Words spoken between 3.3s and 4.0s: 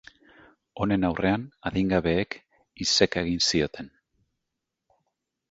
zioten.